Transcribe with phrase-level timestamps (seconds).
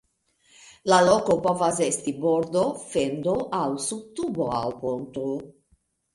[0.91, 2.65] La loko povas esti bordo,
[2.95, 5.29] fendo aŭ sub tubo aŭ ponto.